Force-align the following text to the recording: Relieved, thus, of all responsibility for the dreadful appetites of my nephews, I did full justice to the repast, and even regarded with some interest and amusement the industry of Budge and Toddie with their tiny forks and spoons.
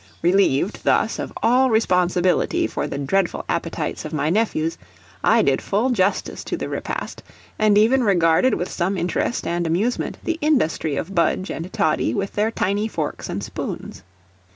Relieved, 0.23 0.83
thus, 0.83 1.19
of 1.19 1.31
all 1.43 1.69
responsibility 1.69 2.65
for 2.65 2.87
the 2.87 2.97
dreadful 2.97 3.45
appetites 3.47 4.03
of 4.03 4.11
my 4.11 4.31
nephews, 4.31 4.75
I 5.23 5.43
did 5.43 5.61
full 5.61 5.91
justice 5.91 6.43
to 6.45 6.57
the 6.57 6.67
repast, 6.67 7.21
and 7.59 7.77
even 7.77 8.03
regarded 8.03 8.55
with 8.55 8.71
some 8.71 8.97
interest 8.97 9.45
and 9.45 9.67
amusement 9.67 10.17
the 10.23 10.39
industry 10.41 10.95
of 10.95 11.13
Budge 11.13 11.51
and 11.51 11.71
Toddie 11.71 12.15
with 12.15 12.33
their 12.33 12.49
tiny 12.49 12.87
forks 12.87 13.29
and 13.29 13.43
spoons. 13.43 14.01